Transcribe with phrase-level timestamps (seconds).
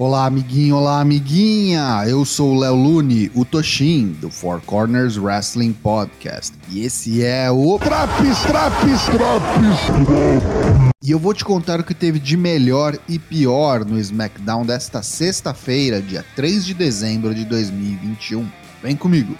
[0.00, 2.04] Olá, amiguinho, olá, amiguinha!
[2.06, 6.54] Eu sou o Léo Lune, o Toshin, do Four Corners Wrestling Podcast.
[6.68, 7.76] E esse é o.
[7.80, 10.94] Traps, traps, traps!
[11.02, 15.02] E eu vou te contar o que teve de melhor e pior no SmackDown desta
[15.02, 18.48] sexta-feira, dia 3 de dezembro de 2021.
[18.80, 19.36] Vem comigo!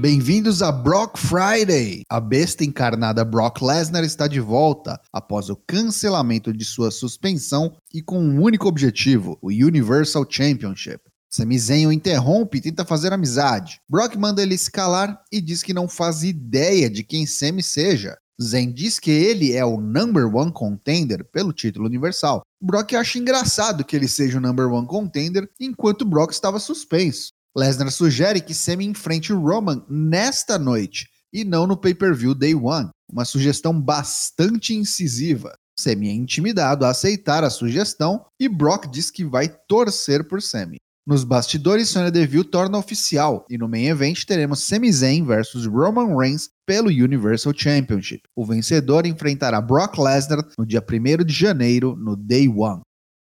[0.00, 2.02] Bem-vindos a Brock Friday!
[2.08, 8.00] A besta encarnada Brock Lesnar está de volta após o cancelamento de sua suspensão e
[8.00, 11.00] com um único objetivo: o Universal Championship.
[11.28, 13.80] Sami Zayn o interrompe e tenta fazer amizade.
[13.88, 18.16] Brock manda ele se calar e diz que não faz ideia de quem Sami seja.
[18.40, 22.42] Zayn diz que ele é o number one contender pelo título universal.
[22.62, 27.32] Brock acha engraçado que ele seja o number one contender enquanto Brock estava suspenso.
[27.56, 33.24] Lesnar sugere que Sami enfrente Roman nesta noite e não no pay-per-view Day One, uma
[33.24, 35.54] sugestão bastante incisiva.
[35.78, 40.78] Sami é intimidado a aceitar a sugestão e Brock diz que vai torcer por Sami.
[41.06, 46.14] Nos bastidores, Sonya Deville torna oficial e no main event teremos Sami Zayn versus Roman
[46.14, 48.24] Reigns pelo Universal Championship.
[48.36, 52.82] O vencedor enfrentará Brock Lesnar no dia 1 de janeiro no Day One.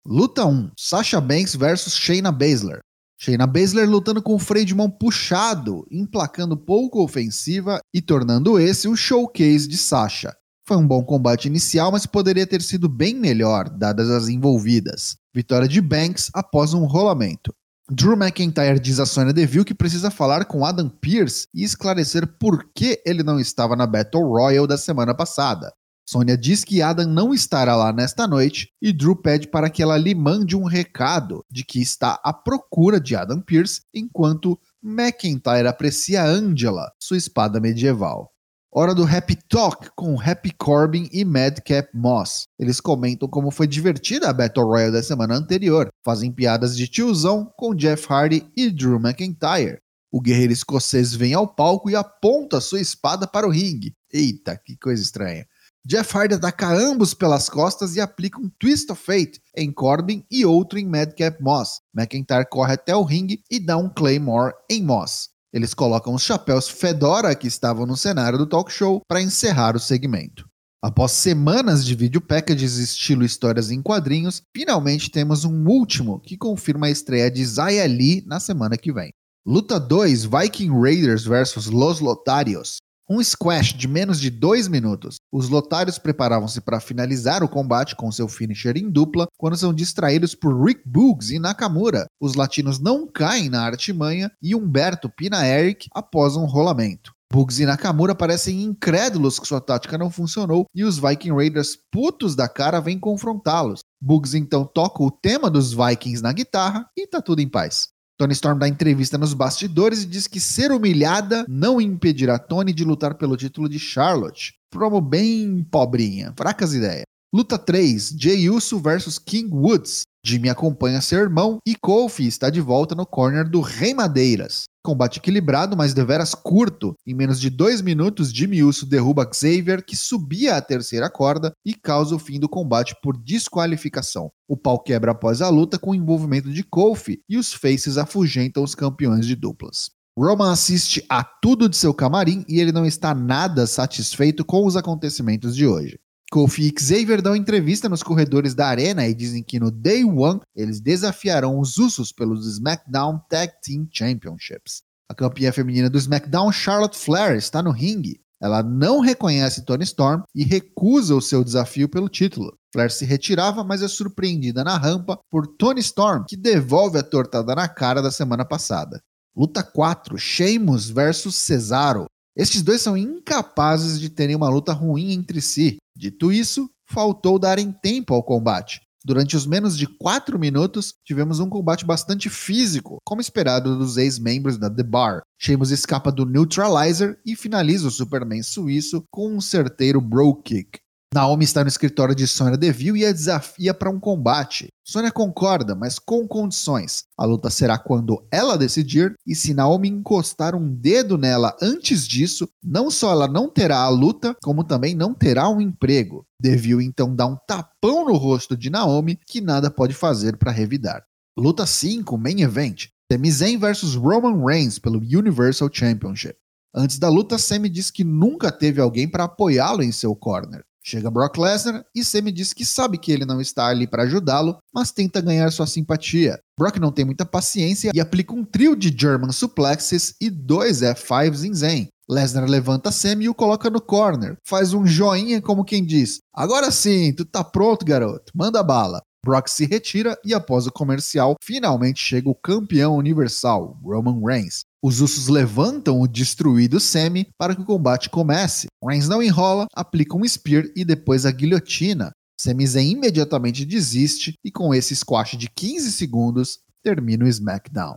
[0.05, 2.81] Luta 1: Sasha Banks versus Shayna Baszler.
[3.23, 8.89] Shayna Baszler lutando com o freio de mão puxado, emplacando pouco ofensiva e tornando esse
[8.89, 10.35] um showcase de Sasha.
[10.67, 15.19] Foi um bom combate inicial, mas poderia ter sido bem melhor, dadas as envolvidas.
[15.35, 17.53] Vitória de Banks após um rolamento.
[17.91, 22.71] Drew McIntyre diz a Sonya Deville que precisa falar com Adam Pearce e esclarecer por
[22.75, 25.71] que ele não estava na Battle Royal da semana passada.
[26.11, 29.97] Sônia diz que Adam não estará lá nesta noite e Drew pede para que ela
[29.97, 36.25] lhe mande um recado de que está à procura de Adam Pearce, enquanto McIntyre aprecia
[36.25, 38.29] Angela, sua espada medieval.
[38.73, 42.49] Hora do Happy Talk com Happy Corbin e Madcap Moss.
[42.59, 47.49] Eles comentam como foi divertida a Battle Royale da semana anterior, fazem piadas de tiozão
[47.57, 49.79] com Jeff Hardy e Drew McIntyre.
[50.11, 53.95] O guerreiro escocês vem ao palco e aponta sua espada para o ringue.
[54.13, 55.47] Eita, que coisa estranha.
[55.87, 60.45] Jeff Hardy ataca ambos pelas costas e aplica um Twist of Fate em Corbin e
[60.45, 61.81] outro em Madcap Moss.
[61.97, 65.31] McIntyre corre até o ringue e dá um Claymore em Moss.
[65.53, 69.81] Eles colocam os chapéus Fedora que estavam no cenário do talk show para encerrar o
[69.81, 70.49] segmento.
[70.83, 76.87] Após semanas de vídeo packages estilo histórias em quadrinhos, finalmente temos um último que confirma
[76.87, 79.11] a estreia de Zaya Lee na semana que vem.
[79.47, 82.77] Luta 2: Viking Raiders vs Los Lotarios.
[83.13, 85.17] Um squash de menos de dois minutos.
[85.33, 90.33] Os lotários preparavam-se para finalizar o combate com seu finisher em dupla quando são distraídos
[90.33, 92.07] por Rick Boogs e Nakamura.
[92.21, 97.13] Os latinos não caem na artimanha e Humberto pina Eric após um rolamento.
[97.33, 102.37] Bugs e Nakamura parecem incrédulos que sua tática não funcionou e os Viking Raiders putos
[102.37, 103.81] da cara vêm confrontá-los.
[104.01, 107.89] Bugs então toca o tema dos Vikings na guitarra e tá tudo em paz.
[108.21, 112.85] Tony Storm dá entrevista nos bastidores e diz que ser humilhada não impedirá Tony de
[112.85, 114.53] lutar pelo título de Charlotte.
[114.69, 117.05] Promo bem pobrinha, fracas ideias.
[117.35, 120.03] Luta 3: Jey Uso versus King Woods.
[120.23, 124.65] Jimmy acompanha seu irmão e Kofi está de volta no corner do Rei Madeiras.
[124.83, 126.97] Combate equilibrado, mas deveras curto.
[127.07, 131.75] Em menos de dois minutos, Jimmy Uso derruba Xavier, que subia a terceira corda, e
[131.75, 134.31] causa o fim do combate por desqualificação.
[134.49, 138.63] O pau quebra após a luta com o envolvimento de Kofi e os Faces afugentam
[138.63, 139.91] os campeões de duplas.
[140.19, 144.77] Roman assiste a tudo de seu camarim e ele não está nada satisfeito com os
[144.77, 145.99] acontecimentos de hoje.
[146.31, 150.41] Kofi e Xavier dão entrevista nos corredores da arena e dizem que no Day One
[150.55, 154.83] eles desafiarão os Usos pelos SmackDown Tag Team Championships.
[155.11, 158.21] A campeã feminina do SmackDown, Charlotte Flair, está no ringue.
[158.41, 162.57] Ela não reconhece Tony Storm e recusa o seu desafio pelo título.
[162.73, 167.57] Flair se retirava, mas é surpreendida na rampa por Tony Storm, que devolve a tortada
[167.57, 169.03] na cara da semana passada.
[169.37, 172.07] Luta 4: Sheamus versus Cesaro.
[172.41, 175.77] Estes dois são incapazes de terem uma luta ruim entre si.
[175.95, 178.81] Dito isso, faltou darem tempo ao combate.
[179.05, 184.57] Durante os menos de 4 minutos, tivemos um combate bastante físico, como esperado dos ex-membros
[184.57, 185.21] da The Bar.
[185.39, 190.79] Sheamus escapa do Neutralizer e finaliza o Superman suíço com um certeiro Bro Kick.
[191.13, 194.69] Naomi está no escritório de Sonya Deville e a desafia para um combate.
[194.85, 197.03] Sonya concorda, mas com condições.
[197.19, 202.49] A luta será quando ela decidir, e se Naomi encostar um dedo nela antes disso,
[202.63, 206.25] não só ela não terá a luta, como também não terá um emprego.
[206.41, 211.03] Deville então dá um tapão no rosto de Naomi, que nada pode fazer para revidar.
[211.37, 212.87] Luta 5, Main Event.
[213.11, 216.37] Sami Zayn vs Roman Reigns pelo Universal Championship.
[216.73, 220.65] Antes da luta, Sami diz que nunca teve alguém para apoiá-lo em seu corner.
[220.83, 224.59] Chega Brock Lesnar e Sami diz que sabe que ele não está ali para ajudá-lo,
[224.73, 226.39] mas tenta ganhar sua simpatia.
[226.59, 231.45] Brock não tem muita paciência e aplica um trio de German suplexes e dois F5s
[231.45, 231.89] em Zen.
[232.09, 236.71] Lesnar levanta Sami e o coloca no corner, faz um joinha como quem diz: Agora
[236.71, 239.01] sim, tu tá pronto, garoto, manda bala.
[239.25, 244.63] Brock se retira e após o comercial, finalmente chega o campeão universal, Roman Reigns.
[244.83, 248.67] Os Usos levantam o destruído Semi para que o combate comece.
[248.83, 252.13] Reigns não enrola, aplica um Spear e depois a guilhotina.
[252.41, 257.95] Sami Zayn imediatamente desiste e com esse squash de 15 segundos termina o SmackDown.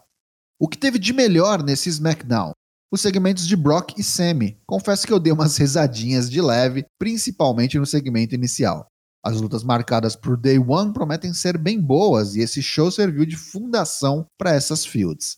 [0.60, 2.52] O que teve de melhor nesse SmackDown?
[2.92, 4.60] Os segmentos de Brock e Sami.
[4.68, 8.86] Confesso que eu dei umas risadinhas de leve, principalmente no segmento inicial.
[9.26, 13.38] As lutas marcadas por Day One prometem ser bem boas e esse show serviu de
[13.38, 15.38] fundação para essas fields.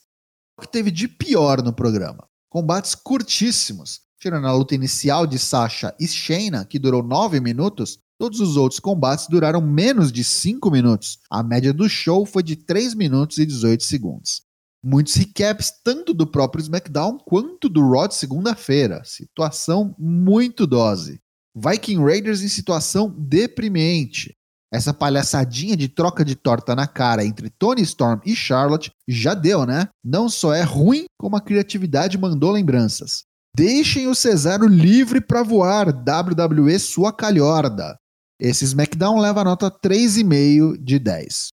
[0.59, 2.27] Que teve de pior no programa?
[2.49, 4.01] Combates curtíssimos.
[4.19, 8.79] Tirando a luta inicial de Sasha e Shayna, que durou 9 minutos, todos os outros
[8.79, 11.19] combates duraram menos de 5 minutos.
[11.29, 14.41] A média do show foi de 3 minutos e 18 segundos.
[14.81, 19.01] Muitos recaps tanto do próprio SmackDown quanto do Raw de segunda-feira.
[19.03, 21.19] Situação muito dose.
[21.55, 24.35] Viking Raiders em situação deprimente.
[24.75, 29.65] Essa palhaçadinha de troca de torta na cara entre Tony Storm e Charlotte já deu,
[29.65, 29.87] né?
[30.03, 33.23] Não só é ruim, como a criatividade mandou lembranças.
[33.55, 37.95] Deixem o Cesaro livre para voar, WWE sua calhorda.
[38.37, 41.47] Esse SmackDown leva a nota 3,5 de 10.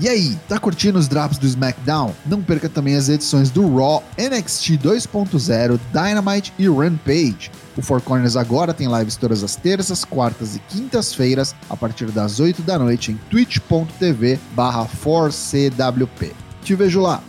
[0.00, 2.14] E aí, tá curtindo os drops do SmackDown?
[2.24, 7.50] Não perca também as edições do Raw, NXT 2.0, Dynamite e Rampage.
[7.76, 12.38] O Four Corners agora tem lives todas as terças, quartas e quintas-feiras, a partir das
[12.38, 16.30] 8 da noite em twitch.tv barra 4CWP.
[16.62, 17.20] Te vejo lá!